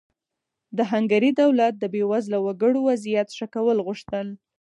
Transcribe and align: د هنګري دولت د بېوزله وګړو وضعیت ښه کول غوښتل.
د 0.77 0.79
هنګري 0.91 1.31
دولت 1.41 1.73
د 1.77 1.83
بېوزله 1.93 2.37
وګړو 2.45 2.79
وضعیت 2.89 3.29
ښه 3.37 3.47
کول 3.55 3.77
غوښتل. 3.87 4.27